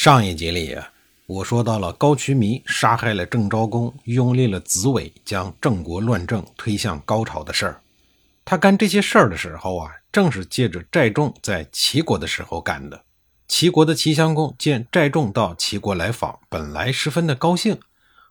[0.00, 0.92] 上一集里啊，
[1.26, 7.80] 我说到了高渠弥杀害了郑昭公，拥立了子伟，将郑国乱政推向高潮的事儿。
[8.44, 13.02] 他干这些事儿的时候啊，正是借着寨仲在齐国的时候干的。
[13.48, 17.76] 齐国的齐襄公见寨仲到齐国来访，本来十分的高兴。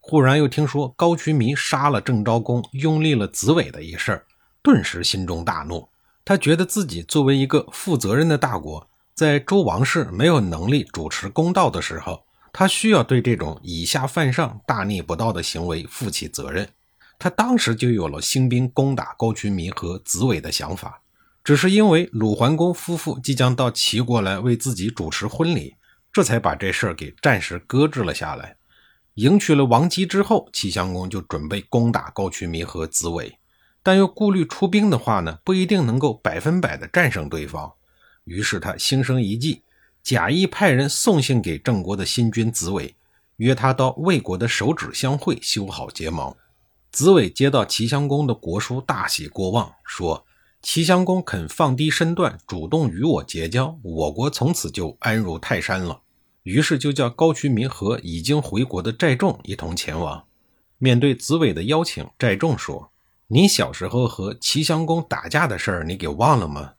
[0.00, 4.26] 忽然又听说高渠弥杀了郑昭公，拥立了子伟的一事儿，
[4.62, 5.88] 顿时心中大怒。
[6.26, 16.68] 他觉得自己作为一个负责任的大国，在周王室没有能力主持公道的时候，他需要对这种以下犯上、大逆不道的行为负起责任。
[17.16, 21.00] 他当时就有了兴兵攻打高渠弥和子伟的想法，
[21.44, 25.76] 只是因为鲁桓公夫妇即将到齐国来为自己主持婚礼，
[26.12, 28.56] 这才把这事儿给暂时搁置了下来。
[29.14, 33.38] 迎娶了王姬之后，齐襄公就准备攻打高渠弥和子伟，
[33.80, 37.74] 但又顾虑出兵的话呢，不一定能够百分百的战胜对方。
[38.24, 39.62] 于是他心生一计，
[40.02, 42.94] 假意派人送信给郑国的新君子伟，
[43.36, 46.34] 约他到魏国的手指相会，修好结盟。
[46.90, 50.24] 子伟接到齐襄公的国书，大喜过望，说
[50.62, 56.02] ：“齐襄公肯放低身段，主动与我结交，我国从此就安如泰山了。”
[56.44, 60.24] 于是就叫高渠弥和已经回国的寨众一同前往。
[60.76, 62.92] 面对子伟的邀请，寨众说
[63.28, 66.73] ：“你小时候和齐襄公打架的事儿，你给忘了吗？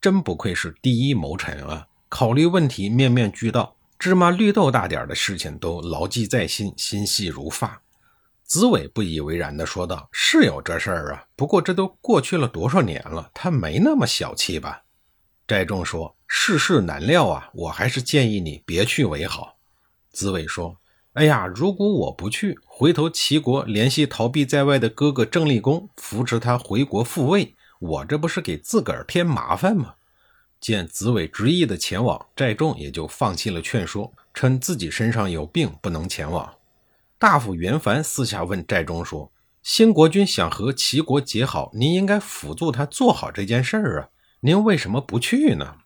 [0.00, 1.86] 真不愧是第一谋臣啊！
[2.08, 7.82] 考虑问题面面俱到，芝麻绿豆大点的事情都牢记在心，心细如发。”
[8.44, 14.82] 子伟不以为然地说道：“是有这事儿啊，不过这都过去了多少年了，他没那么小气吧？”
[15.46, 16.16] 翟仲说。
[16.32, 19.56] 世事难料啊，我还是建议你别去为好。
[20.12, 20.76] 子伟说
[21.14, 29.96] ：“哎呀，如果我不去，回头齐国联系逃避在外的哥哥郑立公，扶持他回国复位，我这不是给自个儿添麻烦吗？”
[30.60, 36.54] 见子伟执意的前往，寨众也就放弃了劝说，称自己身上有病不能前往。
[37.18, 39.32] 大夫袁凡私下问寨中说
[39.62, 44.08] ：“新国君想和齐国结好，您应该辅助他做好这件事儿啊，
[44.40, 45.76] 您为什么不去呢？”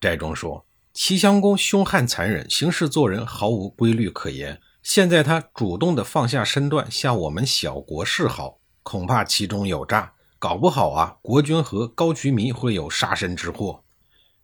[0.00, 0.64] 寨中说
[0.94, 4.60] ：“齐襄公凶悍残忍，行事做人毫无规律可言。
[4.82, 13.80] 现在他主动的放下身段向我们小国示好，恐怕其中有诈，搞不好啊，国君和高渠弥会有杀身之祸。”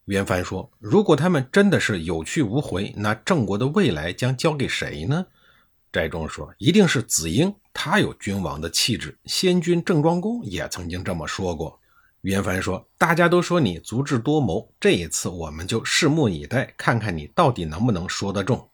[0.06, 5.26] 袁帆说：“如果他们真的是有去无回，那郑国的未来将交给谁呢？”
[5.92, 9.18] 寨中说：“一定是子婴，他有君王的气质。
[9.24, 11.76] 先君郑庄公也曾经这么说过。”
[12.22, 18.68] 袁凡说：“大家都说你足智多谋，这一次我们就拭目以待，看看你到底能不能说得中。”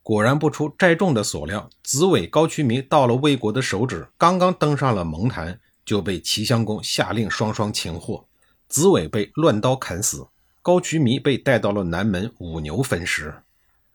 [0.00, 5.58] 果然不出寨众的所料，子伟、高渠弥到了魏国的首指，刚刚登上了盟坛，
[5.88, 8.26] 就被齐襄公下令双双擒获。
[8.68, 10.26] 子伟被乱刀砍死，
[10.60, 13.34] 高渠弥被带到了南门五牛分尸。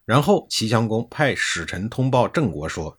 [0.04, 2.98] 然后齐襄公派使臣通报郑国说：“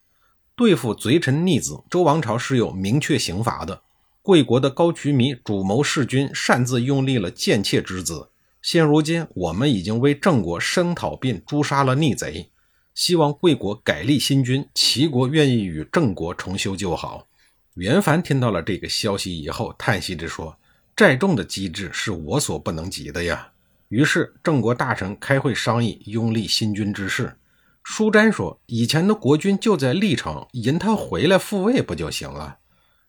[0.55, 3.81] 对付贼臣逆子，周王朝是有明确刑罚的。”
[4.23, 8.29] 贵国的高渠弥主谋弑君，擅自拥立了贱妾之子。
[8.61, 12.49] 现如今，我们已经为郑国声讨并诛杀了逆贼，
[12.95, 17.27] 希望贵国改立新君，齐国愿意与郑国重修旧好。
[17.75, 20.57] 袁凡听到了这个消息以后，叹息着说
[20.95, 23.51] ：“寨众的机智是我所不能及的呀。”
[23.89, 27.37] 于是，郑国大臣开会商议拥立新君之事。
[27.83, 32.57] 舒詹说：“以前的国君就在历城，引他回来复位不就行了？”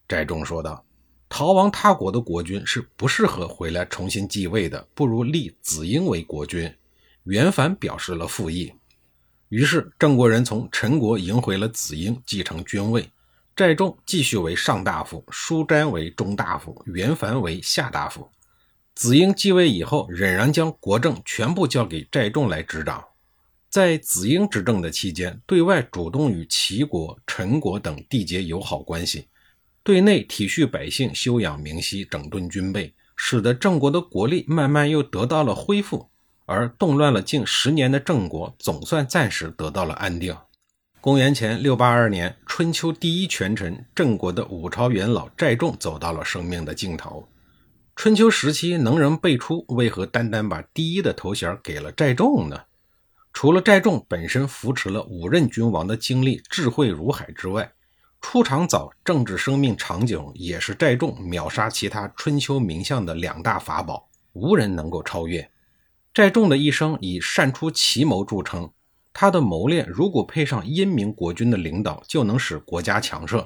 [0.08, 0.84] 寨众说道。
[1.28, 6.72] 逃亡他国的国君是不适合回来重新继位的，不如立子婴为国君。
[7.24, 8.72] 袁凡表示了复议，
[9.48, 13.08] 于是郑国人从陈国迎回了子婴继承君位，
[13.56, 18.28] 寨仲继续为上大夫，舒詹为中大夫，袁凡为下大夫。
[18.94, 23.02] 子婴继位以后，仍然将国政全部交给寨仲来执掌。
[23.70, 29.28] 在子婴执政的期间，对外主动与齐国、陈国等缔结友好关系。
[29.82, 36.10] 对内体恤百姓，休养明息，整顿军备，使得郑国的国力慢慢又得到了恢复。
[36.44, 40.36] 而动乱了近十年的郑国，总算暂时得到了安定。
[41.06, 47.28] 公元前六八二年，春秋第一权臣郑国的五朝元老寨仲走到了生命的尽头。
[47.94, 52.60] 春秋时期能人辈出，为何单单把第一的头衔给了寨仲呢？
[53.32, 57.72] 除了寨仲本身扶持了五任君王的经历智慧如海之外，
[58.20, 65.48] 出场早、政治生命长久，也是寨仲秒杀其他春秋名相的两大法宝，无人能够超越。
[66.12, 68.68] 寨仲的一生以善出奇谋著称，
[69.18, 73.42] 他的谋略如果配上英明国君的领导，就能使国家强盛。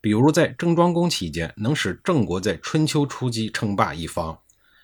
[0.00, 4.38] 比如在郑庄公期间，能使郑国在春秋初期称霸一方。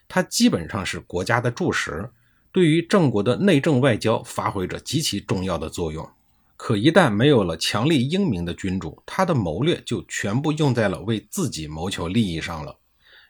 [0.07, 2.11] 他基本上是国家的柱石，
[2.53, 6.07] 对于郑国的内政外交发挥着极其重要的作用。
[6.59, 12.77] 可一旦没有了强力英明的君主，他的谋略就全部用在了为自己谋求利益上了。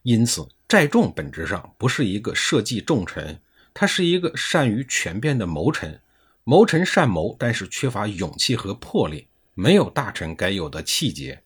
[0.02, 3.40] 因此，寨众本质上不是一个社稷重臣。
[3.72, 6.00] 他是一个善于权变的谋臣，
[6.48, 11.42] 谋臣善谋，但是缺乏勇气和魄力，没有大臣该有的气节。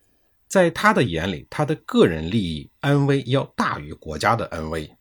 [0.46, 4.94] 在他的眼里，他的个人利益安危要大于国家的安危。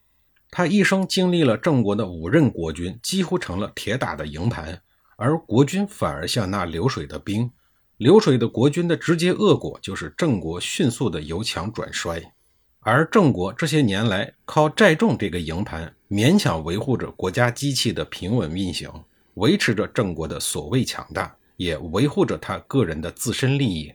[0.49, 4.81] 他一生经历了郑国的五任国君，几乎成了铁打的营盘，
[5.17, 7.51] 而国君反而像那流水的兵。
[7.97, 12.31] 流水的国君的直接恶果就是郑国迅速的由强转衰。
[12.79, 18.89] 而郑国这些年来靠寨众这个营盘，勉强维护着国家机器的平稳运行，
[19.39, 23.91] 维持着郑国的所谓强大，也维护着他个人的自身利益。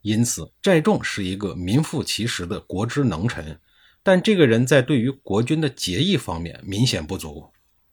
[0.00, 3.58] 因此，寨众是一个名副其实的国之能臣，
[4.02, 7.46] 但这个人在对于国君的节义方面明显不足。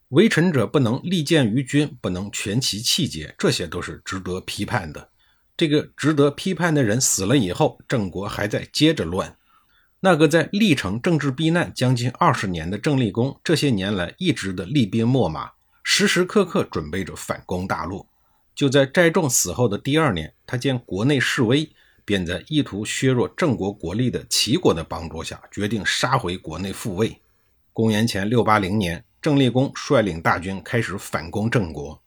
[0.09, 5.09] 为臣者不能立见于君，不能全其气节，这些都是值得批判的。
[5.57, 9.35] 这个值得批判的人死了以后，郑国还在接着乱。
[10.00, 15.51] 那个在历城政治避难将近二十年的郑立功，这些年来一直的厉兵秣马，
[15.83, 18.07] 时时刻刻准备着反攻大陆。
[18.56, 21.69] 就在寨众死后的第二年，他见国内势危，
[22.06, 27.19] 便在意图削弱郑国国力的齐国的帮助下，决定杀回国内复位。
[27.74, 32.00] 公元前六八零年，郑立功率领大军开始反攻郑国，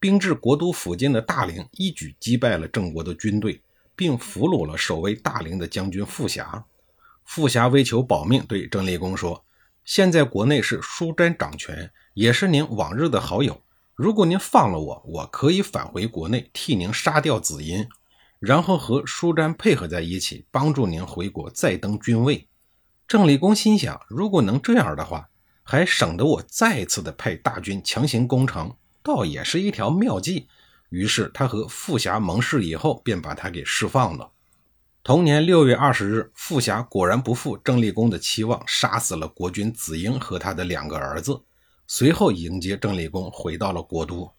[0.00, 3.60] 兵至国都附近的大陵，一举击败了郑国的军队，
[3.94, 6.64] 并俘虏了守卫大陵的将军傅霞。
[7.24, 9.44] 傅霞为求保命，对郑立功说
[9.84, 13.62] ：“现在国内是舒詹掌权，也是您往日的好友。
[13.94, 17.88] 如果您放了我，我可以返回国内，替您杀掉子婴，
[18.38, 22.48] 然后和舒詹配合在一起，帮助您回国再登君位。”
[23.06, 25.28] 郑立功心想：如果能这样的话，
[25.62, 30.48] 还省得我再次的派大军强行攻城，倒也是一条妙计。
[30.88, 34.30] 于是他和傅霞盟誓以后，便把他给释放了。
[35.04, 41.40] 同年六月二十日，傅霞果然不负郑立功的期望，杀死了国君子婴和他的两个儿子。
[41.88, 44.30] 随后迎接郑立功回到了国都，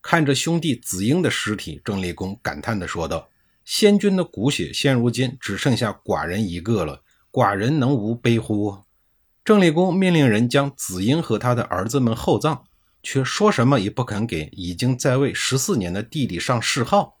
[0.00, 3.28] 看着兄弟子婴的尸体，郑立功感叹地说道
[3.66, 8.78] ：“先君的骨血，现如今只剩下寡人一个了，寡人能无悲乎？”
[9.44, 12.64] 郑立功命令人将子婴和他的儿子们厚葬，
[13.02, 17.18] 却说什么也不肯给已经在位十四年的弟弟上谥号。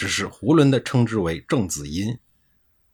[0.00, 2.16] 只是囫囵的称之为郑子婴。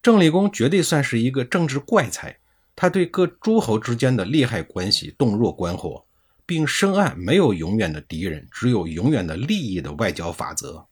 [0.02, 2.36] 郑立功绝对算是一个政治怪才，
[2.74, 6.04] 他对各诸侯之间的利害关系洞若观火，
[6.44, 10.84] 并深谙没有永远的敌人，只有永远的利益的外交法则。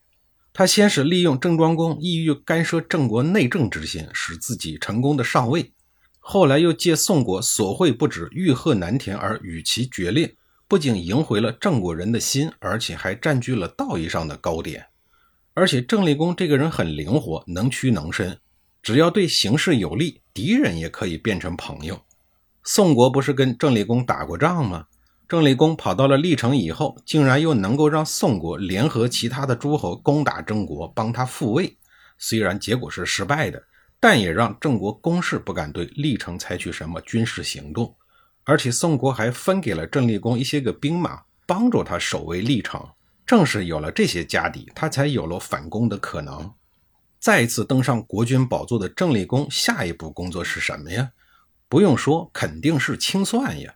[0.53, 5.73] 他先是利用郑庄公意欲干涉郑国内政之心，使自己成功的上位；
[6.19, 10.33] 后来又借宋国所贿不止欲壑难填而与其决裂，
[10.65, 14.85] 不仅赢回了郑国人的心，而且还占据了道义上的高点。
[15.55, 18.37] 而且郑立功这个人很灵活，能屈能伸，
[18.83, 22.01] 只要对形势有利，敌人也可以变成朋友。
[22.61, 24.87] 宋国不是跟郑立功打过仗吗？
[25.29, 31.77] 郑立功跑到了历城以后，竟然又能够让宋国联合其他的诸侯攻打郑国，帮他复位。
[32.17, 33.63] 虽然结果是失败的，
[33.99, 37.95] 但也让郑国攻势不敢对历城采取什么军事行动。
[38.43, 42.85] 而且宋国还分给了郑立功一些个兵马，帮助他守卫历城。
[43.25, 46.53] 正是有了这些家底，他才有了反攻的可能。
[47.19, 51.11] 再一次登上国君宝座的郑立功，下一步工作是什么呀？
[51.67, 53.73] 不用说，肯定是清算呀。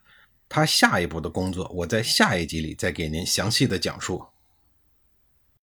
[0.48, 4.24] 他下一步的工作，我在下一集里再给您详细的讲述。